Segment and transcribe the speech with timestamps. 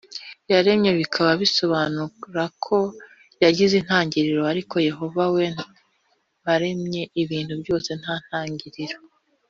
[0.51, 2.77] yaremwe bikaba bisobanura ko
[3.43, 5.45] yagize intangiriro ariko yehova we
[6.43, 8.97] waremye ibintu byose nta ntangiriro